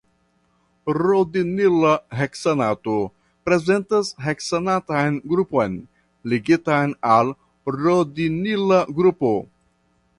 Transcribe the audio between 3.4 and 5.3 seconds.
prezentas heksanatan